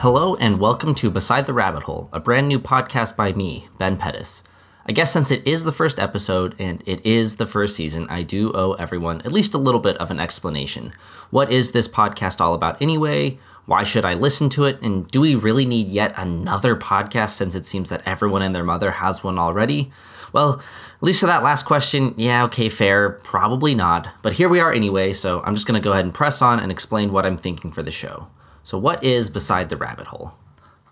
Hello 0.00 0.34
and 0.36 0.58
welcome 0.58 0.94
to 0.94 1.10
Beside 1.10 1.44
the 1.44 1.52
Rabbit 1.52 1.82
Hole, 1.82 2.08
a 2.10 2.18
brand 2.18 2.48
new 2.48 2.58
podcast 2.58 3.16
by 3.16 3.34
me, 3.34 3.68
Ben 3.76 3.98
Pettis. 3.98 4.42
I 4.86 4.92
guess 4.92 5.12
since 5.12 5.30
it 5.30 5.46
is 5.46 5.64
the 5.64 5.72
first 5.72 6.00
episode 6.00 6.54
and 6.58 6.82
it 6.86 7.04
is 7.04 7.36
the 7.36 7.44
first 7.44 7.76
season, 7.76 8.06
I 8.08 8.22
do 8.22 8.50
owe 8.54 8.72
everyone 8.72 9.20
at 9.26 9.32
least 9.32 9.52
a 9.52 9.58
little 9.58 9.78
bit 9.78 9.98
of 9.98 10.10
an 10.10 10.18
explanation. 10.18 10.94
What 11.28 11.52
is 11.52 11.72
this 11.72 11.86
podcast 11.86 12.40
all 12.40 12.54
about 12.54 12.80
anyway? 12.80 13.38
Why 13.66 13.82
should 13.82 14.06
I 14.06 14.14
listen 14.14 14.48
to 14.50 14.64
it? 14.64 14.80
And 14.80 15.06
do 15.06 15.20
we 15.20 15.34
really 15.34 15.66
need 15.66 15.88
yet 15.88 16.14
another 16.16 16.76
podcast 16.76 17.34
since 17.34 17.54
it 17.54 17.66
seems 17.66 17.90
that 17.90 18.02
everyone 18.06 18.40
and 18.40 18.54
their 18.54 18.64
mother 18.64 18.92
has 18.92 19.22
one 19.22 19.38
already? 19.38 19.92
Well, 20.32 20.62
at 20.96 21.02
least 21.02 21.20
to 21.20 21.26
that 21.26 21.42
last 21.42 21.66
question, 21.66 22.14
yeah, 22.16 22.44
okay, 22.44 22.70
fair, 22.70 23.10
probably 23.10 23.74
not. 23.74 24.08
But 24.22 24.32
here 24.32 24.48
we 24.48 24.60
are 24.60 24.72
anyway, 24.72 25.12
so 25.12 25.42
I'm 25.42 25.54
just 25.54 25.66
gonna 25.66 25.78
go 25.78 25.92
ahead 25.92 26.06
and 26.06 26.14
press 26.14 26.40
on 26.40 26.58
and 26.58 26.72
explain 26.72 27.12
what 27.12 27.26
I'm 27.26 27.36
thinking 27.36 27.70
for 27.70 27.82
the 27.82 27.90
show. 27.90 28.28
So, 28.70 28.78
what 28.78 29.02
is 29.02 29.30
Beside 29.30 29.68
the 29.68 29.76
Rabbit 29.76 30.06
Hole? 30.06 30.34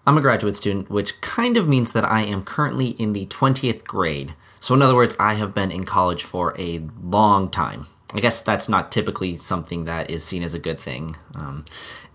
I'm 0.05 0.19
a 0.19 0.21
graduate 0.21 0.57
student, 0.57 0.91
which 0.91 1.21
kind 1.21 1.57
of 1.57 1.69
means 1.69 1.93
that 1.93 2.05
I 2.05 2.23
am 2.23 2.43
currently 2.43 2.89
in 2.89 3.13
the 3.13 3.27
20th 3.27 3.85
grade. 3.85 4.35
So, 4.59 4.75
in 4.75 4.83
other 4.83 4.97
words, 4.97 5.15
I 5.21 5.35
have 5.35 5.55
been 5.55 5.71
in 5.71 5.85
college 5.85 6.25
for 6.25 6.57
a 6.59 6.85
long 7.01 7.49
time. 7.49 7.87
I 8.13 8.19
guess 8.19 8.43
that's 8.43 8.69
not 8.69 8.91
typically 8.91 9.37
something 9.37 9.85
that 9.85 10.11
is 10.11 10.25
seen 10.25 10.43
as 10.43 10.55
a 10.55 10.59
good 10.59 10.81
thing. 10.81 11.15
Um, 11.37 11.67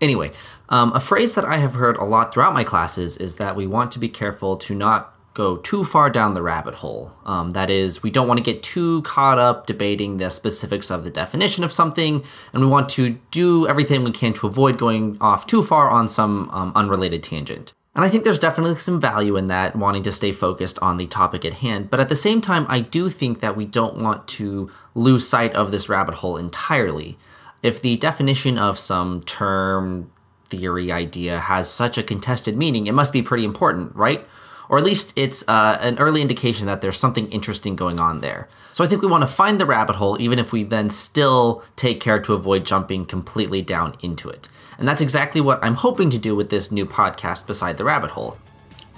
anyway, 0.02 0.32
um, 0.68 0.92
a 0.92 1.00
phrase 1.00 1.34
that 1.34 1.46
I 1.46 1.56
have 1.56 1.72
heard 1.72 1.96
a 1.96 2.04
lot 2.04 2.34
throughout 2.34 2.52
my 2.52 2.64
classes 2.64 3.16
is 3.16 3.36
that 3.36 3.56
we 3.56 3.66
want 3.66 3.90
to 3.92 3.98
be 3.98 4.10
careful 4.10 4.58
to 4.58 4.74
not 4.74 5.13
go 5.34 5.56
too 5.56 5.82
far 5.82 6.08
down 6.08 6.34
the 6.34 6.42
rabbit 6.42 6.76
hole. 6.76 7.12
Um, 7.26 7.50
that 7.50 7.68
is, 7.68 8.02
we 8.02 8.10
don't 8.10 8.28
want 8.28 8.38
to 8.38 8.44
get 8.44 8.62
too 8.62 9.02
caught 9.02 9.38
up 9.38 9.66
debating 9.66 10.16
the 10.16 10.30
specifics 10.30 10.90
of 10.90 11.02
the 11.02 11.10
definition 11.10 11.64
of 11.64 11.72
something, 11.72 12.24
and 12.52 12.62
we 12.62 12.68
want 12.68 12.88
to 12.90 13.18
do 13.32 13.66
everything 13.66 14.04
we 14.04 14.12
can 14.12 14.32
to 14.34 14.46
avoid 14.46 14.78
going 14.78 15.18
off 15.20 15.46
too 15.46 15.62
far 15.62 15.90
on 15.90 16.08
some 16.08 16.48
um, 16.50 16.72
unrelated 16.76 17.22
tangent. 17.22 17.72
And 17.96 18.04
I 18.04 18.08
think 18.08 18.24
there's 18.24 18.38
definitely 18.38 18.74
some 18.76 19.00
value 19.00 19.36
in 19.36 19.46
that, 19.46 19.76
wanting 19.76 20.02
to 20.04 20.12
stay 20.12 20.32
focused 20.32 20.78
on 20.80 20.96
the 20.96 21.06
topic 21.06 21.44
at 21.44 21.54
hand. 21.54 21.90
But 21.90 22.00
at 22.00 22.08
the 22.08 22.16
same 22.16 22.40
time, 22.40 22.66
I 22.68 22.80
do 22.80 23.08
think 23.08 23.40
that 23.40 23.56
we 23.56 23.66
don't 23.66 23.98
want 23.98 24.26
to 24.28 24.70
lose 24.94 25.28
sight 25.28 25.52
of 25.54 25.70
this 25.70 25.88
rabbit 25.88 26.16
hole 26.16 26.36
entirely. 26.36 27.18
If 27.62 27.80
the 27.80 27.96
definition 27.96 28.58
of 28.58 28.78
some 28.78 29.22
term, 29.22 30.10
theory, 30.48 30.90
idea 30.90 31.38
has 31.38 31.70
such 31.70 31.96
a 31.96 32.02
contested 32.02 32.56
meaning, 32.56 32.86
it 32.88 32.92
must 32.92 33.12
be 33.12 33.22
pretty 33.22 33.44
important, 33.44 33.94
right? 33.94 34.26
Or 34.68 34.78
at 34.78 34.84
least 34.84 35.12
it's 35.16 35.46
uh, 35.48 35.78
an 35.80 35.98
early 35.98 36.22
indication 36.22 36.66
that 36.66 36.80
there's 36.80 36.98
something 36.98 37.30
interesting 37.30 37.76
going 37.76 37.98
on 37.98 38.20
there. 38.20 38.48
So 38.72 38.82
I 38.82 38.88
think 38.88 39.02
we 39.02 39.08
want 39.08 39.22
to 39.22 39.28
find 39.28 39.60
the 39.60 39.66
rabbit 39.66 39.96
hole, 39.96 40.20
even 40.20 40.38
if 40.38 40.52
we 40.52 40.64
then 40.64 40.90
still 40.90 41.62
take 41.76 42.00
care 42.00 42.20
to 42.20 42.34
avoid 42.34 42.64
jumping 42.64 43.06
completely 43.06 43.62
down 43.62 43.94
into 44.02 44.28
it. 44.28 44.48
And 44.78 44.88
that's 44.88 45.00
exactly 45.00 45.40
what 45.40 45.62
I'm 45.62 45.74
hoping 45.74 46.10
to 46.10 46.18
do 46.18 46.34
with 46.34 46.50
this 46.50 46.72
new 46.72 46.84
podcast, 46.84 47.46
Beside 47.46 47.78
the 47.78 47.84
Rabbit 47.84 48.10
Hole. 48.10 48.36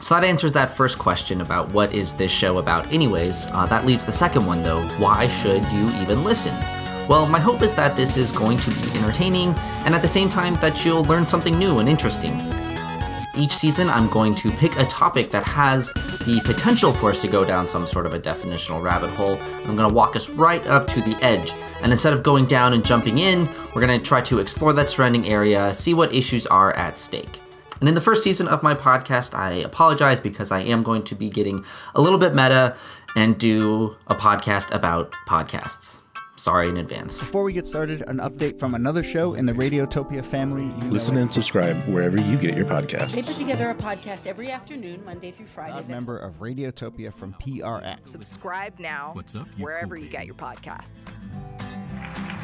So 0.01 0.15
that 0.15 0.25
answers 0.25 0.53
that 0.53 0.75
first 0.75 0.99
question 0.99 1.41
about 1.41 1.71
what 1.71 1.93
is 1.95 2.15
this 2.15 2.31
show 2.31 2.59
about, 2.59 2.91
anyways. 2.93 3.47
Uh, 3.49 3.67
that 3.67 3.87
leaves 3.87 4.05
the 4.05 4.13
second 4.13 4.47
one, 4.47 4.63
though 4.63 4.83
why 4.99 5.29
should 5.29 5.63
you 5.73 5.89
even 6.01 6.25
listen? 6.25 6.55
Well, 7.09 7.27
my 7.27 7.39
hope 7.39 7.63
is 7.63 7.73
that 7.75 7.97
this 7.97 8.17
is 8.17 8.33
going 8.33 8.59
to 8.59 8.71
be 8.71 8.99
entertaining 8.99 9.51
and 9.85 9.95
at 9.95 10.03
the 10.03 10.09
same 10.09 10.29
time 10.29 10.55
that 10.57 10.85
you'll 10.85 11.05
learn 11.05 11.27
something 11.27 11.59
new 11.59 11.79
and 11.79 11.89
interesting. 11.89 12.33
Each 13.37 13.55
season, 13.55 13.91
I'm 13.91 14.09
going 14.09 14.35
to 14.37 14.51
pick 14.51 14.79
a 14.79 14.87
topic 14.87 15.29
that 15.29 15.45
has 15.45 15.93
the 15.93 16.41
potential 16.43 16.91
for 16.91 17.11
us 17.11 17.21
to 17.21 17.29
go 17.29 17.45
down 17.45 17.69
some 17.69 17.87
sort 17.87 18.07
of 18.07 18.15
a 18.15 18.19
definitional 18.19 18.83
rabbit 18.83 19.11
hole. 19.11 19.39
I'm 19.67 19.77
going 19.77 19.89
to 19.89 19.95
walk 19.95 20.17
us 20.17 20.31
right 20.31 20.67
up 20.67 20.89
to 20.89 21.03
the 21.03 21.17
edge. 21.23 21.53
And 21.83 21.93
instead 21.93 22.15
of 22.15 22.23
going 22.23 22.47
down 22.47 22.73
and 22.73 22.83
jumping 22.83 23.19
in, 23.19 23.47
we're 23.75 23.87
going 23.87 23.99
to 23.99 24.05
try 24.05 24.23
to 24.23 24.39
explore 24.39 24.73
that 24.73 24.89
surrounding 24.89 25.29
area, 25.29 25.75
see 25.75 25.93
what 25.93 26.15
issues 26.15 26.47
are 26.47 26.73
at 26.77 26.99
stake. 26.99 27.41
And 27.79 27.91
in 27.91 27.95
the 27.95 28.01
first 28.01 28.25
season 28.25 28.49
of 28.49 28.63
my 28.63 28.75
podcast, 28.75 29.35
I 29.35 29.53
apologize 29.53 30.19
because 30.19 30.51
I 30.51 30.61
am 30.61 30.83
going 30.83 31.03
to 31.05 31.15
be 31.15 31.29
getting 31.29 31.63
a 31.95 32.01
little 32.01 32.19
bit 32.19 32.35
meta 32.35 32.75
and 33.17 33.37
do 33.37 33.97
a 34.07 34.15
podcast 34.15 34.75
about 34.75 35.13
podcasts. 35.29 35.99
Sorry 36.39 36.69
in 36.69 36.77
advance. 36.77 37.19
Before 37.19 37.43
we 37.43 37.55
get 37.55 37.67
started, 37.67 38.03
an 38.09 38.19
update 38.19 38.59
from 38.59 38.75
another 38.75 39.03
show 39.03 39.33
in 39.33 39.47
the 39.47 39.55
Radiotopia 39.55 40.23
family. 40.23 40.65
You 40.85 40.91
Listen 40.93 41.17
and 41.17 41.33
subscribe 41.33 41.89
wherever 41.89 42.21
you 42.21 42.37
get 42.37 42.55
your 42.55 42.67
podcasts. 42.67 43.15
They 43.15 43.23
put 43.23 43.39
together 43.39 43.71
a 43.71 43.75
podcast 43.75 44.27
every 44.27 44.51
afternoon, 44.51 45.03
Monday 45.07 45.31
through 45.31 45.47
Friday. 45.47 45.73
Proud 45.73 45.89
member 45.89 46.19
of 46.19 46.35
Radiotopia 46.39 47.15
from 47.15 47.35
PRX. 47.41 48.05
Subscribe 48.05 48.79
now 48.79 49.13
What's 49.15 49.35
up, 49.35 49.49
wherever 49.57 49.97
you 49.97 50.11
get 50.11 50.27
your 50.27 50.35
podcasts. 50.35 51.11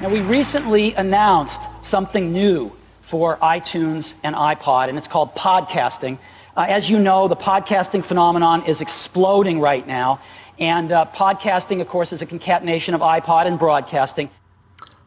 Now, 0.00 0.08
we 0.08 0.20
recently 0.20 0.94
announced 0.94 1.60
something 1.82 2.32
new 2.32 2.72
for 3.02 3.36
iTunes 3.36 4.14
and 4.22 4.34
iPod, 4.34 4.88
and 4.88 4.97
it's 4.97 5.06
called 5.06 5.34
podcasting. 5.34 6.16
Uh, 6.56 6.64
as 6.66 6.88
you 6.88 6.98
know, 6.98 7.28
the 7.28 7.36
podcasting 7.36 8.02
phenomenon 8.02 8.64
is 8.64 8.81
exploding 8.81 9.60
right 9.60 9.86
now. 9.86 10.19
And 10.62 10.92
uh, 10.92 11.06
podcasting, 11.12 11.80
of 11.80 11.88
course, 11.88 12.12
is 12.12 12.22
a 12.22 12.26
concatenation 12.26 12.94
of 12.94 13.00
iPod 13.00 13.46
and 13.46 13.58
broadcasting. 13.58 14.30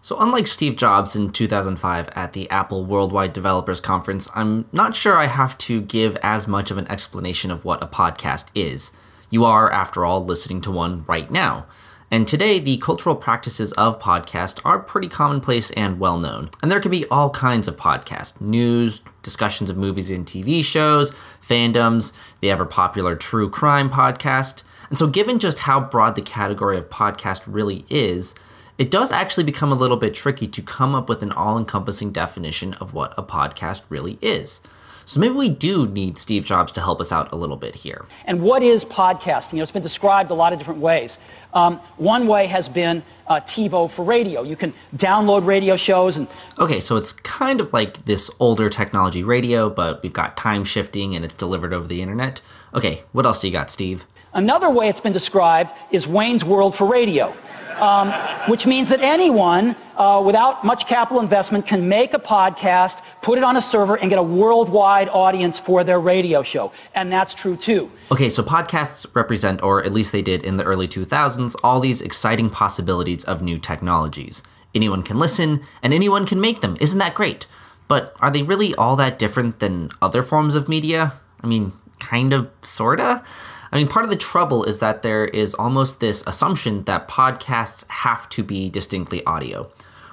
So, 0.01 0.19
unlike 0.19 0.47
Steve 0.47 0.75
Jobs 0.75 1.15
in 1.15 1.31
2005 1.31 2.09
at 2.09 2.33
the 2.33 2.49
Apple 2.49 2.83
Worldwide 2.83 3.31
Developers 3.31 3.79
Conference, 3.79 4.29
I'm 4.35 4.65
not 4.73 4.97
sure 4.97 5.15
I 5.15 5.27
have 5.27 5.57
to 5.59 5.79
give 5.79 6.17
as 6.17 6.45
much 6.45 6.71
of 6.71 6.77
an 6.77 6.85
explanation 6.89 7.51
of 7.51 7.63
what 7.63 7.81
a 7.81 7.87
podcast 7.87 8.49
is. 8.53 8.91
You 9.29 9.45
are, 9.45 9.71
after 9.71 10.03
all, 10.03 10.25
listening 10.25 10.59
to 10.59 10.71
one 10.71 11.05
right 11.07 11.31
now. 11.31 11.67
And 12.11 12.27
today, 12.27 12.59
the 12.59 12.77
cultural 12.77 13.15
practices 13.15 13.71
of 13.73 13.99
podcast 13.99 14.59
are 14.63 14.79
pretty 14.79 15.07
commonplace 15.07 15.71
and 15.71 15.99
well 15.99 16.17
known. 16.17 16.49
And 16.61 16.71
there 16.71 16.79
can 16.79 16.91
be 16.91 17.05
all 17.07 17.31
kinds 17.31 17.67
of 17.67 17.77
podcasts 17.77 18.39
news, 18.39 19.01
discussions 19.23 19.69
of 19.69 19.77
movies 19.77 20.11
and 20.11 20.25
TV 20.25 20.63
shows, 20.63 21.11
fandoms, 21.45 22.13
the 22.41 22.51
ever 22.51 22.65
popular 22.65 23.15
true 23.15 23.49
crime 23.49 23.89
podcast. 23.89 24.63
And 24.89 24.99
so, 24.99 25.07
given 25.07 25.39
just 25.39 25.59
how 25.59 25.79
broad 25.79 26.15
the 26.15 26.21
category 26.21 26.77
of 26.77 26.89
podcast 26.89 27.41
really 27.47 27.85
is, 27.89 28.35
it 28.77 28.91
does 28.91 29.11
actually 29.11 29.45
become 29.45 29.71
a 29.71 29.75
little 29.75 29.97
bit 29.97 30.13
tricky 30.13 30.47
to 30.47 30.61
come 30.61 30.93
up 30.93 31.09
with 31.09 31.23
an 31.23 31.31
all 31.31 31.57
encompassing 31.57 32.11
definition 32.11 32.75
of 32.75 32.93
what 32.93 33.13
a 33.17 33.23
podcast 33.23 33.83
really 33.89 34.19
is. 34.21 34.61
So 35.07 35.19
maybe 35.19 35.35
we 35.35 35.49
do 35.49 35.87
need 35.87 36.17
Steve 36.17 36.45
Jobs 36.45 36.71
to 36.73 36.81
help 36.81 36.99
us 36.99 37.11
out 37.11 37.31
a 37.31 37.35
little 37.35 37.57
bit 37.57 37.75
here. 37.75 38.05
And 38.25 38.41
what 38.41 38.63
is 38.63 38.83
podcasting? 38.83 39.53
You 39.53 39.57
know, 39.57 39.63
it's 39.63 39.71
been 39.71 39.83
described 39.83 40.31
a 40.31 40.33
lot 40.33 40.51
of 40.51 40.57
different 40.57 40.79
ways. 40.79 41.19
Um, 41.55 41.79
one 41.97 42.27
way 42.27 42.47
has 42.47 42.67
been 42.67 43.01
uh, 43.27 43.39
TiVo 43.39 43.89
for 43.89 44.03
radio. 44.03 44.43
You 44.43 44.57
can 44.57 44.73
download 44.97 45.45
radio 45.45 45.77
shows 45.77 46.17
and. 46.17 46.27
Okay, 46.59 46.79
so 46.79 46.97
it's 46.97 47.13
kind 47.13 47.61
of 47.61 47.71
like 47.73 48.05
this 48.05 48.29
older 48.39 48.69
technology 48.69 49.23
radio, 49.23 49.69
but 49.69 50.03
we've 50.03 50.13
got 50.13 50.37
time 50.37 50.63
shifting 50.65 51.15
and 51.15 51.23
it's 51.23 51.33
delivered 51.33 51.73
over 51.73 51.87
the 51.87 52.01
internet. 52.01 52.41
Okay, 52.73 53.03
what 53.13 53.25
else 53.25 53.39
do 53.41 53.47
you 53.47 53.53
got, 53.53 53.71
Steve? 53.71 54.05
Another 54.33 54.69
way 54.69 54.89
it's 54.89 54.99
been 54.99 55.13
described 55.13 55.71
is 55.91 56.05
Wayne's 56.05 56.43
World 56.43 56.75
for 56.75 56.85
radio, 56.85 57.33
um, 57.79 58.11
which 58.49 58.65
means 58.65 58.89
that 58.89 58.99
anyone 58.99 59.77
uh, 59.95 60.21
without 60.25 60.65
much 60.65 60.87
capital 60.87 61.21
investment 61.21 61.65
can 61.65 61.87
make 61.87 62.13
a 62.13 62.19
podcast, 62.19 62.99
put 63.25 63.39
it 63.39 63.43
on 63.43 63.57
a 63.57 63.61
server, 63.61 63.95
and 63.95 64.11
get 64.11 64.19
a 64.19 64.23
worldwide 64.23 65.09
audience 65.09 65.59
for 65.59 65.83
their 65.83 65.99
radio 65.99 66.43
show. 66.43 66.71
And 66.93 67.11
that's 67.11 67.33
true 67.33 67.55
too. 67.55 67.89
Okay, 68.11 68.29
so 68.29 68.43
podcasts 68.43 69.07
represent, 69.15 69.63
or 69.63 69.83
at 69.83 69.91
least 69.91 70.11
they 70.11 70.21
did 70.21 70.43
in 70.43 70.57
the 70.57 70.63
early 70.63 70.87
2000s, 70.87 71.55
all 71.63 71.79
these 71.79 72.03
exciting 72.03 72.51
possibilities 72.51 73.23
of 73.23 73.41
new 73.41 73.57
technologies. 73.57 74.43
Anyone 74.75 75.01
can 75.01 75.17
listen, 75.17 75.61
and 75.81 75.91
anyone 75.91 76.27
can 76.27 76.39
make 76.39 76.61
them. 76.61 76.77
Isn't 76.79 76.99
that 76.99 77.15
great? 77.15 77.47
But 77.87 78.15
are 78.19 78.29
they 78.29 78.43
really 78.43 78.75
all 78.75 78.95
that 78.97 79.17
different 79.17 79.57
than 79.57 79.89
other 80.03 80.21
forms 80.21 80.53
of 80.53 80.69
media? 80.69 81.13
I 81.41 81.47
mean, 81.47 81.73
kind 81.99 82.31
of, 82.31 82.47
sorta? 82.61 83.23
I 83.71 83.77
mean, 83.77 83.87
part 83.87 84.05
of 84.05 84.11
the 84.11 84.17
trouble 84.17 84.63
is 84.65 84.79
that 84.81 85.01
there 85.01 85.25
is 85.25 85.55
almost 85.55 85.99
this 85.99 86.23
assumption 86.27 86.83
that 86.83 87.07
podcasts 87.07 87.89
have 87.89 88.29
to 88.29 88.43
be 88.43 88.69
distinctly 88.69 89.25
audio. 89.25 89.71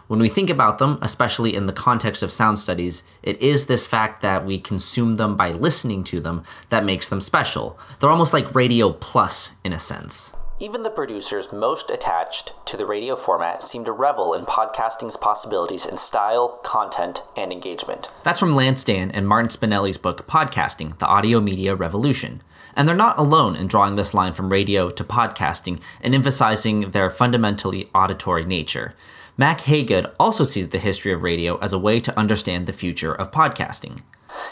When 0.08 0.20
we 0.20 0.28
think 0.28 0.50
about 0.50 0.78
them, 0.78 0.98
especially 1.00 1.54
in 1.54 1.66
the 1.66 1.72
context 1.72 2.22
of 2.22 2.32
sound 2.32 2.58
studies, 2.58 3.02
it 3.22 3.40
is 3.40 3.66
this 3.66 3.86
fact 3.86 4.20
that 4.22 4.44
we 4.44 4.58
consume 4.58 5.14
them 5.14 5.36
by 5.36 5.52
listening 5.52 6.04
to 6.04 6.20
them 6.20 6.42
that 6.68 6.84
makes 6.84 7.08
them 7.08 7.20
special. 7.20 7.78
They're 8.00 8.10
almost 8.10 8.32
like 8.32 8.54
radio 8.54 8.92
plus, 8.92 9.52
in 9.64 9.72
a 9.72 9.78
sense. 9.78 10.32
Even 10.60 10.84
the 10.84 10.90
producers 10.90 11.52
most 11.52 11.90
attached 11.90 12.52
to 12.66 12.76
the 12.76 12.86
radio 12.86 13.16
format 13.16 13.64
seem 13.64 13.84
to 13.84 13.90
revel 13.90 14.32
in 14.32 14.44
podcasting's 14.44 15.16
possibilities 15.16 15.84
in 15.84 15.96
style, 15.96 16.60
content, 16.62 17.22
and 17.36 17.52
engagement. 17.52 18.10
That's 18.22 18.38
from 18.38 18.54
Lance 18.54 18.84
Dann 18.84 19.10
and 19.10 19.26
Martin 19.26 19.50
Spinelli's 19.50 19.98
book 19.98 20.28
Podcasting 20.28 20.96
The 21.00 21.06
Audio 21.06 21.40
Media 21.40 21.74
Revolution. 21.74 22.42
And 22.76 22.88
they're 22.88 22.94
not 22.94 23.18
alone 23.18 23.56
in 23.56 23.66
drawing 23.66 23.96
this 23.96 24.14
line 24.14 24.34
from 24.34 24.52
radio 24.52 24.88
to 24.90 25.02
podcasting 25.02 25.80
and 26.00 26.14
emphasizing 26.14 26.92
their 26.92 27.10
fundamentally 27.10 27.90
auditory 27.92 28.44
nature. 28.44 28.94
Mack 29.38 29.62
Hagood 29.62 30.12
also 30.20 30.44
sees 30.44 30.68
the 30.68 30.78
history 30.78 31.10
of 31.10 31.22
radio 31.22 31.56
as 31.58 31.72
a 31.72 31.78
way 31.78 32.00
to 32.00 32.18
understand 32.18 32.66
the 32.66 32.72
future 32.72 33.14
of 33.14 33.30
podcasting. 33.30 34.00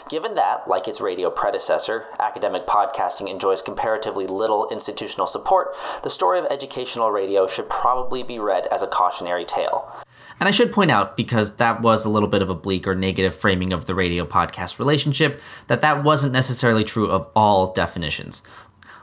Given 0.09 0.33
that, 0.35 0.67
like 0.67 0.87
its 0.87 0.99
radio 0.99 1.29
predecessor, 1.29 2.05
academic 2.19 2.65
podcasting 2.65 3.29
enjoys 3.29 3.61
comparatively 3.61 4.25
little 4.25 4.67
institutional 4.69 5.27
support, 5.27 5.75
the 6.01 6.09
story 6.09 6.39
of 6.39 6.45
educational 6.45 7.11
radio 7.11 7.45
should 7.45 7.69
probably 7.69 8.23
be 8.23 8.39
read 8.39 8.65
as 8.67 8.81
a 8.81 8.87
cautionary 8.87 9.45
tale. 9.45 9.91
And 10.39 10.47
I 10.47 10.51
should 10.51 10.71
point 10.71 10.89
out, 10.89 11.15
because 11.15 11.57
that 11.57 11.81
was 11.81 12.03
a 12.03 12.09
little 12.09 12.29
bit 12.29 12.41
of 12.41 12.49
a 12.49 12.55
bleak 12.55 12.87
or 12.87 12.95
negative 12.95 13.35
framing 13.35 13.71
of 13.71 13.85
the 13.85 13.93
radio 13.93 14.25
podcast 14.25 14.79
relationship, 14.79 15.39
that 15.67 15.81
that 15.81 16.03
wasn't 16.03 16.33
necessarily 16.33 16.83
true 16.83 17.07
of 17.07 17.29
all 17.35 17.71
definitions. 17.71 18.41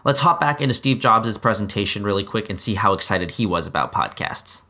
Let's 0.05 0.21
hop 0.21 0.41
back 0.41 0.61
into 0.61 0.75
Steve 0.75 0.99
Jobs' 0.99 1.39
presentation 1.39 2.03
really 2.03 2.25
quick 2.25 2.51
and 2.51 2.61
see 2.61 2.75
how 2.75 2.93
excited 2.95 3.33
he 3.33 3.47
was 3.47 3.69
about 3.69 3.93
podcasts. 3.93 4.63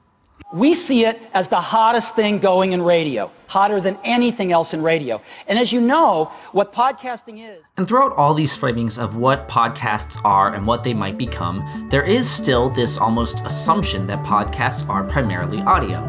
We 0.51 0.73
see 0.73 1.05
it 1.05 1.21
as 1.35 1.49
the 1.49 1.61
hottest 1.61 2.17
thing 2.17 2.39
going 2.39 2.73
in 2.73 2.81
radio, 2.81 3.31
hotter 3.49 3.83
than 3.83 3.99
anything 4.03 4.51
else 4.51 4.73
in 4.73 4.83
radio. 4.83 5.21
And 5.47 5.59
as 5.59 5.73
you 5.73 5.81
know, 5.83 6.33
what 6.53 6.73
podcasting 6.73 7.47
is. 7.47 7.63
And 7.77 7.87
throughout 7.87 8.13
all 8.13 8.33
these 8.33 8.57
framings 8.57 8.99
of 8.99 9.17
what 9.17 9.47
podcasts 9.47 10.19
are 10.25 10.55
and 10.55 10.67
what 10.67 10.85
they 10.85 10.95
might 10.95 11.19
become, 11.19 11.89
there 11.91 12.03
is 12.03 12.31
still 12.31 12.71
this 12.71 12.97
almost 12.97 13.41
assumption 13.41 14.07
that 14.07 14.25
podcasts 14.25 14.89
are 14.89 15.05
primarily 15.05 15.61
audio. 15.61 16.01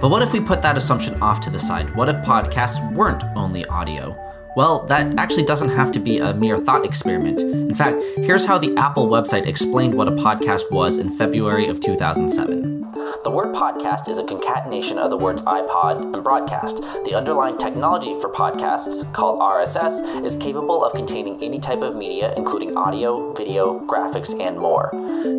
But 0.00 0.10
what 0.10 0.22
if 0.22 0.32
we 0.32 0.38
put 0.38 0.62
that 0.62 0.76
assumption 0.76 1.20
off 1.20 1.40
to 1.40 1.50
the 1.50 1.58
side? 1.58 1.92
What 1.96 2.08
if 2.08 2.14
podcasts 2.18 2.92
weren't 2.92 3.24
only 3.34 3.66
audio? 3.66 4.16
Well, 4.54 4.86
that 4.86 5.18
actually 5.18 5.44
doesn't 5.44 5.70
have 5.70 5.90
to 5.90 5.98
be 5.98 6.18
a 6.18 6.34
mere 6.34 6.58
thought 6.58 6.84
experiment. 6.84 7.40
In 7.40 7.74
fact, 7.74 8.00
here's 8.18 8.44
how 8.44 8.58
the 8.58 8.76
Apple 8.76 9.08
website 9.08 9.46
explained 9.46 9.94
what 9.94 10.06
a 10.06 10.12
podcast 10.12 10.70
was 10.70 10.98
in 10.98 11.16
February 11.16 11.66
of 11.66 11.80
2007. 11.80 12.77
The 13.24 13.30
word 13.30 13.54
podcast 13.54 14.08
is 14.08 14.18
a 14.18 14.24
concatenation 14.24 14.98
of 14.98 15.10
the 15.10 15.16
words 15.16 15.42
iPod 15.42 16.14
and 16.14 16.22
broadcast. 16.22 16.76
The 17.04 17.14
underlying 17.14 17.56
technology 17.56 18.14
for 18.20 18.28
podcasts, 18.30 19.10
called 19.14 19.40
RSS, 19.40 20.24
is 20.24 20.36
capable 20.36 20.84
of 20.84 20.92
containing 20.92 21.42
any 21.42 21.58
type 21.58 21.80
of 21.80 21.96
media, 21.96 22.34
including 22.36 22.76
audio, 22.76 23.32
video, 23.32 23.80
graphics, 23.86 24.38
and 24.38 24.58
more. 24.58 24.90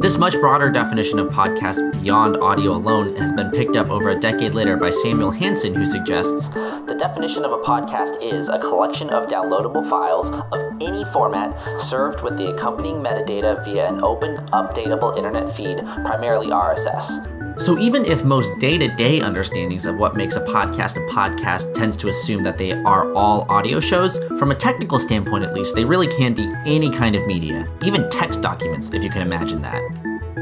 This 0.02 0.18
much 0.18 0.34
broader 0.40 0.70
definition 0.72 1.20
of 1.20 1.30
podcast 1.30 1.92
beyond 2.02 2.38
audio 2.38 2.72
alone 2.72 3.16
has 3.18 3.32
been 3.32 3.52
picked 3.52 3.76
up 3.76 3.90
over 3.90 4.10
a 4.10 4.20
decade 4.20 4.56
later 4.56 4.76
by 4.76 4.90
Samuel 4.90 5.32
Hanson, 5.32 5.76
who 5.76 5.86
suggests 5.86 6.48
the 6.48 6.96
definition 6.98 7.46
of 7.46 7.52
a 7.52 7.60
podcast 7.60 8.22
is 8.22 8.50
a 8.50 8.60
collection 8.60 9.10
of 9.10 9.28
downloadable 9.28 9.88
files 9.88 10.30
of 10.30 10.62
any 10.82 11.06
format 11.06 11.80
served 11.80 12.22
with 12.22 12.38
the 12.38 12.50
accompanying 12.50 12.98
metadata 12.98 13.64
via 13.64 13.88
an 13.88 14.04
open, 14.04 14.38
updatable 14.48 15.16
internet 15.16 15.56
feed, 15.56 15.78
primarily 16.04 16.48
RSS. 16.48 17.39
So, 17.60 17.78
even 17.78 18.06
if 18.06 18.24
most 18.24 18.58
day 18.58 18.78
to 18.78 18.88
day 18.96 19.20
understandings 19.20 19.86
of 19.86 19.98
what 19.98 20.16
makes 20.16 20.38
a 20.38 20.46
podcast 20.46 20.96
a 20.96 21.06
podcast 21.12 21.74
tends 21.74 21.98
to 21.98 22.08
assume 22.08 22.42
that 22.44 22.58
they 22.58 22.72
are 22.72 23.14
all 23.14 23.46
audio 23.50 23.82
shows, 23.82 24.18
from 24.40 24.52
a 24.52 24.56
technical 24.56 24.98
standpoint 24.98 25.44
at 25.44 25.54
least, 25.54 25.76
they 25.76 25.84
really 25.84 26.08
can 26.08 26.34
be 26.34 26.50
any 26.66 26.90
kind 26.90 27.18
of 27.18 27.28
media, 27.28 27.68
even 27.84 28.10
text 28.10 28.42
documents, 28.42 28.94
if 28.94 29.04
you 29.04 29.10
can 29.10 29.22
imagine 29.22 29.62
that. 29.62 29.82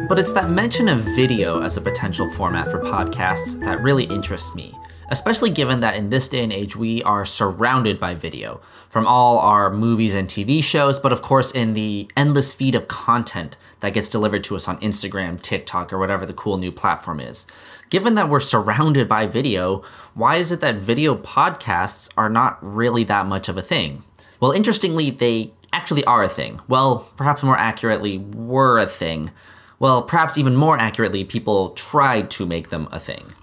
But 0.08 0.20
it's 0.20 0.32
that 0.34 0.52
mention 0.52 0.88
of 0.88 1.00
video 1.16 1.60
as 1.62 1.76
a 1.76 1.82
potential 1.82 2.30
format 2.30 2.70
for 2.70 2.82
podcasts 2.82 3.60
that 3.66 3.82
really 3.82 4.04
interests 4.04 4.54
me 4.54 4.76
especially 5.10 5.50
given 5.50 5.80
that 5.80 5.96
in 5.96 6.10
this 6.10 6.28
day 6.30 6.44
and 6.44 6.54
age 6.54 6.76
we 6.76 7.02
are 7.04 7.26
surrounded 7.26 8.00
by 8.00 8.14
video 8.16 8.62
from 8.90 9.06
all 9.06 9.40
our 9.40 9.70
movies 9.70 10.16
and 10.16 10.28
TV 10.28 10.64
shows, 10.64 11.00
but 11.00 11.12
of 11.12 11.22
course 11.22 11.52
in 11.52 11.74
the 11.74 12.10
endless 12.16 12.54
feed 12.54 12.76
of 12.76 12.88
content 12.88 13.58
that 13.82 13.94
gets 13.94 14.10
delivered 14.10 14.44
to 14.44 14.56
us 14.56 14.68
on 14.68 14.80
Instagram, 14.80 15.42
TikTok, 15.42 15.92
or 15.94 15.98
whatever 15.98 16.26
the 16.26 16.34
cool 16.34 16.58
new 16.58 16.72
platform 16.72 17.20
is. 17.20 17.46
Given 17.90 18.16
that 18.16 18.30
we're 18.30 18.40
surrounded 18.40 19.08
by 19.08 19.28
video, 19.28 19.84
why 20.14 20.38
is 20.38 20.52
it 20.52 20.62
that 20.62 20.76
video 20.76 21.16
podcasts 21.16 22.10
are 22.18 22.30
not 22.30 22.58
really 22.62 23.04
that 23.06 23.26
much 23.26 23.50
of 23.50 23.58
a 23.58 23.62
thing? 23.62 24.04
Well, 24.40 24.52
interestingly, 24.52 25.10
they 25.10 25.54
actually 25.74 26.04
are 26.06 26.24
a 26.24 26.30
thing. 26.30 26.60
Well, 26.68 27.10
perhaps 27.18 27.44
more 27.44 27.58
accurately, 27.58 28.18
were 28.18 28.80
a 28.80 28.88
thing. 28.88 29.32
Well, 29.80 30.02
perhaps 30.02 30.38
even 30.38 30.56
more 30.56 30.78
accurately, 30.78 31.24
people 31.24 31.72
tried 31.72 32.30
to 32.32 32.46
make 32.46 32.70
them 32.70 32.88
a 32.92 33.00
thing. 33.00 33.34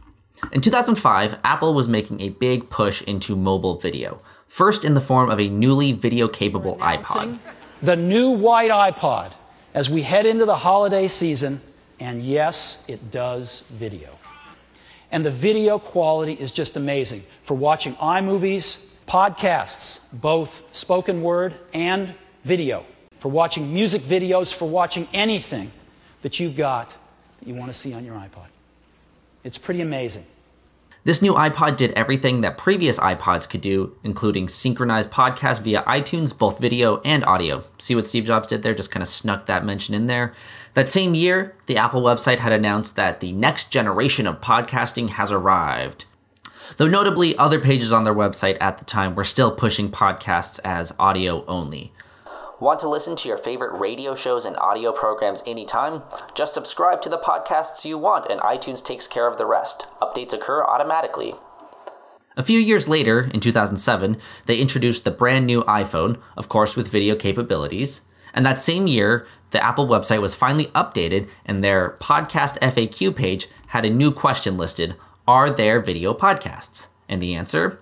In 0.52 0.60
2005, 0.60 1.38
Apple 1.44 1.74
was 1.74 1.88
making 1.88 2.20
a 2.20 2.28
big 2.30 2.70
push 2.70 3.02
into 3.02 3.36
mobile 3.36 3.78
video, 3.78 4.20
first 4.46 4.84
in 4.84 4.94
the 4.94 5.00
form 5.00 5.30
of 5.30 5.40
a 5.40 5.48
newly 5.48 5.92
video 5.92 6.28
capable 6.28 6.76
iPod. 6.78 7.38
The 7.82 7.96
new 7.96 8.30
white 8.30 8.70
iPod 8.70 9.32
as 9.74 9.90
we 9.90 10.02
head 10.02 10.26
into 10.26 10.44
the 10.44 10.56
holiday 10.56 11.08
season, 11.08 11.60
and 12.00 12.22
yes, 12.22 12.82
it 12.88 13.10
does 13.10 13.62
video. 13.70 14.10
And 15.10 15.24
the 15.24 15.30
video 15.30 15.78
quality 15.78 16.32
is 16.32 16.50
just 16.50 16.76
amazing 16.76 17.24
for 17.42 17.54
watching 17.54 17.94
iMovies, 17.96 18.78
podcasts, 19.06 20.00
both 20.12 20.62
spoken 20.72 21.22
word 21.22 21.54
and 21.72 22.14
video, 22.44 22.84
for 23.20 23.30
watching 23.30 23.72
music 23.72 24.02
videos, 24.02 24.52
for 24.52 24.68
watching 24.68 25.08
anything 25.12 25.70
that 26.22 26.40
you've 26.40 26.56
got 26.56 26.88
that 27.38 27.48
you 27.48 27.54
want 27.54 27.72
to 27.72 27.78
see 27.78 27.92
on 27.92 28.04
your 28.04 28.16
iPod. 28.16 28.46
It's 29.44 29.58
pretty 29.58 29.80
amazing. 29.80 30.24
This 31.04 31.20
new 31.20 31.34
iPod 31.34 31.76
did 31.76 31.92
everything 31.92 32.40
that 32.40 32.56
previous 32.56 32.98
iPods 32.98 33.46
could 33.46 33.60
do, 33.60 33.94
including 34.02 34.48
synchronize 34.48 35.06
podcasts 35.06 35.60
via 35.60 35.82
iTunes, 35.82 36.36
both 36.36 36.58
video 36.58 37.02
and 37.02 37.22
audio. 37.26 37.62
See 37.78 37.94
what 37.94 38.06
Steve 38.06 38.24
Jobs 38.24 38.48
did 38.48 38.62
there? 38.62 38.74
Just 38.74 38.90
kind 38.90 39.02
of 39.02 39.08
snuck 39.08 39.44
that 39.44 39.66
mention 39.66 39.94
in 39.94 40.06
there. 40.06 40.32
That 40.72 40.88
same 40.88 41.14
year, 41.14 41.54
the 41.66 41.76
Apple 41.76 42.00
website 42.00 42.38
had 42.38 42.52
announced 42.52 42.96
that 42.96 43.20
the 43.20 43.32
next 43.32 43.70
generation 43.70 44.26
of 44.26 44.40
podcasting 44.40 45.10
has 45.10 45.30
arrived. 45.30 46.06
Though 46.78 46.88
notably, 46.88 47.36
other 47.36 47.60
pages 47.60 47.92
on 47.92 48.04
their 48.04 48.14
website 48.14 48.56
at 48.58 48.78
the 48.78 48.86
time 48.86 49.14
were 49.14 49.24
still 49.24 49.54
pushing 49.54 49.90
podcasts 49.90 50.58
as 50.64 50.94
audio 50.98 51.44
only. 51.44 51.92
Want 52.64 52.80
to 52.80 52.88
listen 52.88 53.14
to 53.16 53.28
your 53.28 53.36
favorite 53.36 53.78
radio 53.78 54.14
shows 54.14 54.46
and 54.46 54.56
audio 54.56 54.90
programs 54.90 55.42
anytime? 55.46 56.02
Just 56.34 56.54
subscribe 56.54 57.02
to 57.02 57.10
the 57.10 57.18
podcasts 57.18 57.84
you 57.84 57.98
want, 57.98 58.30
and 58.30 58.40
iTunes 58.40 58.82
takes 58.82 59.06
care 59.06 59.26
of 59.26 59.36
the 59.36 59.44
rest. 59.44 59.86
Updates 60.00 60.32
occur 60.32 60.64
automatically. 60.64 61.34
A 62.38 62.42
few 62.42 62.58
years 62.58 62.88
later, 62.88 63.30
in 63.34 63.40
2007, 63.40 64.16
they 64.46 64.56
introduced 64.56 65.04
the 65.04 65.10
brand 65.10 65.44
new 65.44 65.60
iPhone, 65.64 66.18
of 66.38 66.48
course 66.48 66.74
with 66.74 66.88
video 66.88 67.14
capabilities. 67.16 68.00
And 68.32 68.46
that 68.46 68.58
same 68.58 68.86
year, 68.86 69.26
the 69.50 69.62
Apple 69.62 69.86
website 69.86 70.22
was 70.22 70.34
finally 70.34 70.68
updated, 70.68 71.28
and 71.44 71.62
their 71.62 71.98
podcast 72.00 72.58
FAQ 72.60 73.14
page 73.14 73.46
had 73.66 73.84
a 73.84 73.90
new 73.90 74.10
question 74.10 74.56
listed 74.56 74.96
Are 75.28 75.50
there 75.50 75.80
video 75.80 76.14
podcasts? 76.14 76.86
And 77.10 77.20
the 77.20 77.34
answer 77.34 77.78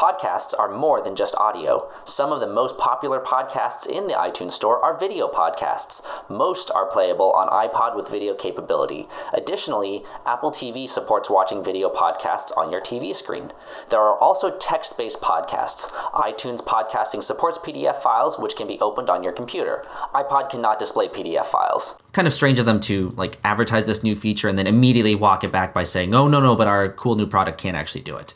Podcasts 0.00 0.54
are 0.58 0.74
more 0.74 1.02
than 1.02 1.14
just 1.14 1.34
audio. 1.36 1.86
Some 2.06 2.32
of 2.32 2.40
the 2.40 2.46
most 2.46 2.78
popular 2.78 3.20
podcasts 3.20 3.86
in 3.86 4.06
the 4.06 4.14
iTunes 4.14 4.52
Store 4.52 4.82
are 4.82 4.98
video 4.98 5.28
podcasts. 5.28 6.00
Most 6.26 6.70
are 6.70 6.86
playable 6.86 7.32
on 7.32 7.48
iPod 7.50 7.94
with 7.94 8.08
video 8.08 8.32
capability. 8.32 9.08
Additionally, 9.34 10.02
Apple 10.24 10.52
TV 10.52 10.88
supports 10.88 11.28
watching 11.28 11.62
video 11.62 11.90
podcasts 11.90 12.50
on 12.56 12.72
your 12.72 12.80
TV 12.80 13.14
screen. 13.14 13.52
There 13.90 14.00
are 14.00 14.18
also 14.18 14.56
text 14.56 14.96
based 14.96 15.20
podcasts. 15.20 15.90
iTunes 16.14 16.64
podcasting 16.64 17.22
supports 17.22 17.58
PDF 17.58 18.00
files, 18.00 18.38
which 18.38 18.56
can 18.56 18.66
be 18.66 18.80
opened 18.80 19.10
on 19.10 19.22
your 19.22 19.34
computer. 19.34 19.84
iPod 20.14 20.48
cannot 20.48 20.78
display 20.78 21.08
PDF 21.08 21.44
files. 21.44 21.96
Kind 22.14 22.26
of 22.26 22.32
strange 22.32 22.58
of 22.58 22.64
them 22.64 22.80
to 22.80 23.10
like 23.18 23.38
advertise 23.44 23.84
this 23.84 24.02
new 24.02 24.16
feature 24.16 24.48
and 24.48 24.56
then 24.56 24.66
immediately 24.66 25.14
walk 25.14 25.44
it 25.44 25.52
back 25.52 25.74
by 25.74 25.82
saying, 25.82 26.14
oh, 26.14 26.26
no, 26.26 26.40
no, 26.40 26.56
but 26.56 26.68
our 26.68 26.88
cool 26.88 27.16
new 27.16 27.26
product 27.26 27.60
can't 27.60 27.76
actually 27.76 28.00
do 28.00 28.16
it. 28.16 28.32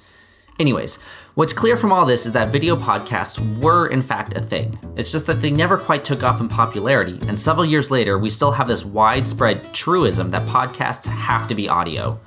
Anyways, 0.61 1.01
what's 1.35 1.53
clear 1.53 1.77
from 1.77 1.93
all 1.93 2.07
this 2.07 2.27
is 2.27 2.33
that 2.33 2.51
video 2.51 2.77
podcasts 2.77 3.41
were 3.61 3.89
in 3.89 4.03
fact 4.03 4.37
a 4.37 4.41
thing. 4.41 4.79
It's 4.97 5.11
just 5.11 5.27
that 5.27 5.43
they 5.43 5.51
never 5.51 5.77
quite 5.77 6.05
took 6.05 6.23
off 6.23 6.41
in 6.41 6.49
popularity, 6.49 7.19
and 7.27 7.39
several 7.39 7.65
years 7.65 7.91
later, 7.91 8.19
we 8.19 8.31
still 8.31 8.53
have 8.53 8.69
this 8.69 8.85
widespread 8.85 9.61
truism 9.75 10.31
that 10.31 10.47
podcasts 10.47 11.07
have 11.07 11.49
to 11.49 11.57
be 11.57 11.69
audio. 11.69 12.21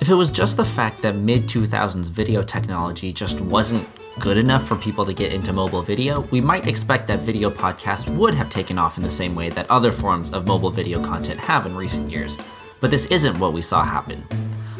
If 0.00 0.08
it 0.08 0.14
was 0.14 0.30
just 0.30 0.56
the 0.56 0.64
fact 0.64 1.00
that 1.02 1.14
mid 1.14 1.42
2000s 1.42 2.10
video 2.10 2.42
technology 2.42 3.12
just 3.12 3.40
wasn't 3.42 3.86
good 4.18 4.36
enough 4.36 4.66
for 4.66 4.74
people 4.74 5.04
to 5.04 5.14
get 5.14 5.32
into 5.32 5.52
mobile 5.52 5.82
video, 5.82 6.22
we 6.32 6.40
might 6.40 6.66
expect 6.66 7.06
that 7.06 7.20
video 7.20 7.48
podcasts 7.48 8.08
would 8.16 8.34
have 8.34 8.50
taken 8.50 8.76
off 8.76 8.96
in 8.96 9.04
the 9.04 9.08
same 9.08 9.36
way 9.36 9.50
that 9.50 9.70
other 9.70 9.92
forms 9.92 10.32
of 10.32 10.48
mobile 10.48 10.70
video 10.70 11.00
content 11.04 11.38
have 11.38 11.64
in 11.64 11.76
recent 11.76 12.10
years. 12.10 12.36
But 12.80 12.90
this 12.90 13.06
isn't 13.06 13.38
what 13.38 13.52
we 13.52 13.62
saw 13.62 13.84
happen. 13.84 14.24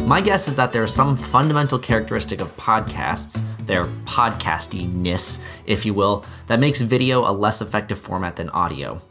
My 0.08 0.22
guess 0.22 0.48
is 0.48 0.56
that 0.56 0.72
there 0.72 0.84
is 0.84 0.94
some 0.94 1.18
fundamental 1.18 1.78
characteristic 1.78 2.40
of 2.40 2.56
podcasts, 2.56 3.44
their 3.66 3.84
podcastiness, 4.06 5.38
if 5.66 5.84
you 5.84 5.92
will, 5.92 6.24
that 6.46 6.58
makes 6.58 6.80
video 6.80 7.30
a 7.30 7.30
less 7.30 7.60
effective 7.60 7.98
format 7.98 8.36
than 8.36 8.48
audio. 8.48 9.02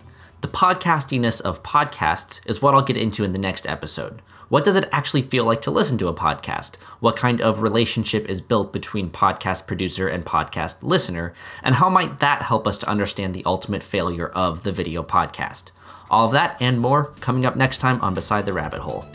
The 0.41 0.47
podcastiness 0.47 1.39
of 1.39 1.61
podcasts 1.61 2.41
is 2.47 2.63
what 2.63 2.73
I'll 2.73 2.81
get 2.81 2.97
into 2.97 3.23
in 3.23 3.31
the 3.31 3.37
next 3.37 3.67
episode. 3.67 4.23
What 4.49 4.63
does 4.63 4.75
it 4.75 4.89
actually 4.91 5.21
feel 5.21 5.45
like 5.45 5.61
to 5.61 5.71
listen 5.71 5.99
to 5.99 6.07
a 6.07 6.15
podcast? 6.15 6.77
What 6.99 7.15
kind 7.15 7.41
of 7.41 7.61
relationship 7.61 8.27
is 8.27 8.41
built 8.41 8.73
between 8.73 9.11
podcast 9.11 9.67
producer 9.67 10.07
and 10.07 10.25
podcast 10.25 10.77
listener? 10.81 11.35
And 11.61 11.75
how 11.75 11.91
might 11.91 12.21
that 12.21 12.41
help 12.41 12.65
us 12.65 12.79
to 12.79 12.89
understand 12.89 13.35
the 13.35 13.45
ultimate 13.45 13.83
failure 13.83 14.29
of 14.29 14.63
the 14.63 14.71
video 14.71 15.03
podcast? 15.03 15.69
All 16.09 16.25
of 16.25 16.31
that 16.31 16.57
and 16.59 16.79
more 16.79 17.13
coming 17.19 17.45
up 17.45 17.55
next 17.55 17.77
time 17.77 18.01
on 18.01 18.15
Beside 18.15 18.47
the 18.47 18.53
Rabbit 18.53 18.79
Hole. 18.79 19.05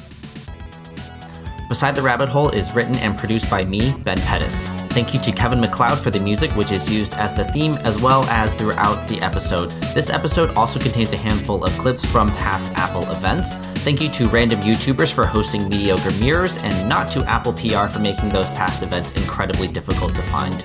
Beside 1.72 1.96
the 1.96 2.02
Rabbit 2.02 2.28
Hole 2.28 2.50
is 2.50 2.74
written 2.74 2.96
and 2.96 3.16
produced 3.16 3.48
by 3.48 3.64
me, 3.64 3.94
Ben 4.00 4.18
Pettis. 4.18 4.68
Thank 4.90 5.14
you 5.14 5.20
to 5.20 5.32
Kevin 5.32 5.58
MacLeod 5.58 5.98
for 5.98 6.10
the 6.10 6.20
music, 6.20 6.50
which 6.50 6.70
is 6.70 6.90
used 6.90 7.14
as 7.14 7.34
the 7.34 7.44
theme 7.46 7.76
as 7.76 7.98
well 7.98 8.24
as 8.24 8.52
throughout 8.52 9.08
the 9.08 9.18
episode. 9.22 9.70
This 9.94 10.10
episode 10.10 10.54
also 10.54 10.78
contains 10.78 11.14
a 11.14 11.16
handful 11.16 11.64
of 11.64 11.72
clips 11.78 12.04
from 12.04 12.28
past 12.32 12.70
Apple 12.74 13.10
events. 13.10 13.54
Thank 13.84 14.02
you 14.02 14.10
to 14.10 14.28
random 14.28 14.60
YouTubers 14.60 15.10
for 15.10 15.24
hosting 15.24 15.66
mediocre 15.66 16.10
mirrors, 16.20 16.58
and 16.58 16.90
not 16.90 17.10
to 17.12 17.24
Apple 17.24 17.54
PR 17.54 17.86
for 17.86 18.00
making 18.00 18.28
those 18.28 18.50
past 18.50 18.82
events 18.82 19.12
incredibly 19.12 19.66
difficult 19.66 20.14
to 20.14 20.22
find. 20.24 20.60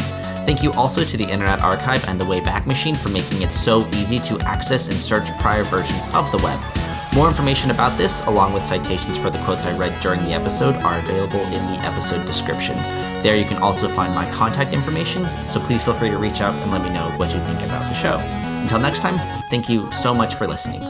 Thank 0.45 0.61
you 0.61 0.73
also 0.73 1.05
to 1.05 1.15
the 1.15 1.23
Internet 1.23 1.61
Archive 1.61 2.05
and 2.09 2.19
the 2.19 2.25
Wayback 2.25 2.65
Machine 2.65 2.95
for 2.95 3.07
making 3.07 3.43
it 3.43 3.53
so 3.53 3.87
easy 3.93 4.19
to 4.19 4.41
access 4.41 4.89
and 4.89 4.99
search 4.99 5.29
prior 5.39 5.63
versions 5.63 6.05
of 6.13 6.29
the 6.33 6.37
web. 6.39 6.87
More 7.17 7.27
information 7.27 7.71
about 7.71 7.97
this, 7.97 8.21
along 8.27 8.53
with 8.53 8.63
citations 8.63 9.17
for 9.17 9.31
the 9.31 9.39
quotes 9.39 9.65
I 9.65 9.75
read 9.75 10.00
during 10.01 10.24
the 10.24 10.33
episode, 10.33 10.75
are 10.75 11.00
available 11.00 11.39
in 11.39 11.65
the 11.71 11.79
episode 11.83 12.24
description. 12.27 12.75
There 13.24 13.36
you 13.36 13.43
can 13.43 13.57
also 13.57 13.88
find 13.88 14.13
my 14.13 14.29
contact 14.33 14.71
information, 14.71 15.25
so 15.50 15.59
please 15.59 15.83
feel 15.83 15.95
free 15.95 16.12
to 16.12 16.17
reach 16.17 16.41
out 16.41 16.53
and 16.53 16.71
let 16.71 16.83
me 16.83 16.91
know 16.91 17.09
what 17.17 17.33
you 17.33 17.39
think 17.39 17.63
about 17.63 17.89
the 17.89 17.95
show. 17.95 18.19
Until 18.62 18.79
next 18.79 19.00
time, 19.00 19.17
thank 19.50 19.67
you 19.67 19.91
so 19.91 20.13
much 20.13 20.36
for 20.36 20.45
listening. 20.45 20.81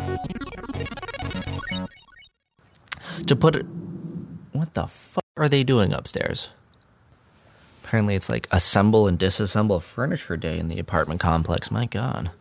To 3.26 3.34
put 3.34 3.56
it. 3.56 3.66
What 4.52 4.74
the 4.74 4.88
fuck 4.88 5.24
are 5.38 5.48
they 5.48 5.64
doing 5.64 5.94
upstairs? 5.94 6.50
Apparently, 7.86 8.16
it's 8.16 8.28
like 8.28 8.50
assemble 8.52 9.08
and 9.08 9.18
disassemble 9.18 9.82
furniture 9.82 10.36
day 10.36 10.60
in 10.60 10.68
the 10.68 10.78
apartment 10.78 11.22
complex. 11.22 11.72
My 11.72 11.86
god. 11.86 12.32